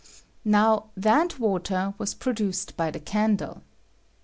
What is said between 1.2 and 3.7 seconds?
water was produced by the candle.